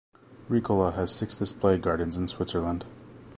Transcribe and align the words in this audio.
Ricola 0.49 0.95
has 0.95 1.11
six 1.13 1.37
display 1.37 1.77
gardens 1.77 2.17
in 2.17 2.27
Switzerland. 2.27 2.87